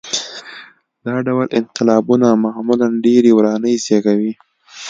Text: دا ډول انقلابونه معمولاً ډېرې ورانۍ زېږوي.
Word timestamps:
دا 1.05 1.15
ډول 1.27 1.47
انقلابونه 1.59 2.27
معمولاً 2.45 2.87
ډېرې 3.05 3.31
ورانۍ 3.37 3.75
زېږوي. 3.85 4.33